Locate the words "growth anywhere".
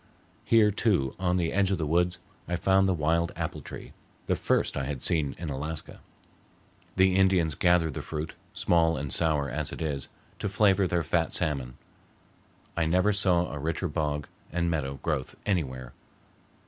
15.03-15.93